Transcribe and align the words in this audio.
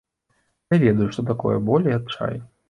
Я 0.75 0.79
ведаю, 0.83 1.09
што 1.17 1.27
такое 1.31 1.55
боль 1.69 1.87
і 1.91 1.95
адчай. 1.99 2.35